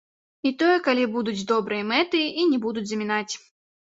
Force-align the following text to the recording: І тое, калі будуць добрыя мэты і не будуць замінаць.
І 0.49 0.51
тое, 0.61 0.77
калі 0.87 1.03
будуць 1.15 1.43
добрыя 1.51 1.83
мэты 1.91 2.23
і 2.41 2.45
не 2.53 2.59
будуць 2.65 2.87
замінаць. 2.93 3.33